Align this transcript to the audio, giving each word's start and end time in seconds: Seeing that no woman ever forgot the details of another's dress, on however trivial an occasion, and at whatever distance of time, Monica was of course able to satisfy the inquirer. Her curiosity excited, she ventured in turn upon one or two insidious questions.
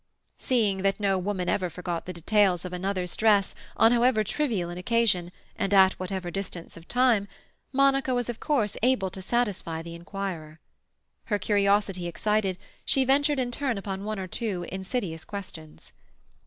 Seeing 0.37 0.79
that 0.79 0.99
no 0.99 1.19
woman 1.19 1.47
ever 1.47 1.69
forgot 1.69 2.07
the 2.07 2.11
details 2.13 2.65
of 2.65 2.73
another's 2.73 3.15
dress, 3.15 3.53
on 3.77 3.91
however 3.91 4.23
trivial 4.23 4.71
an 4.71 4.79
occasion, 4.79 5.31
and 5.55 5.71
at 5.75 5.93
whatever 5.99 6.31
distance 6.31 6.75
of 6.75 6.87
time, 6.87 7.27
Monica 7.71 8.15
was 8.15 8.27
of 8.27 8.39
course 8.39 8.75
able 8.81 9.11
to 9.11 9.21
satisfy 9.21 9.83
the 9.83 9.93
inquirer. 9.93 10.59
Her 11.25 11.37
curiosity 11.37 12.07
excited, 12.07 12.57
she 12.83 13.05
ventured 13.05 13.37
in 13.37 13.51
turn 13.51 13.77
upon 13.77 14.03
one 14.03 14.17
or 14.17 14.25
two 14.25 14.65
insidious 14.71 15.23
questions. 15.23 15.93